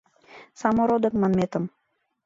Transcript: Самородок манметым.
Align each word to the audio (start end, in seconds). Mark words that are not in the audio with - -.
Самородок 0.61 1.13
манметым. 1.21 1.65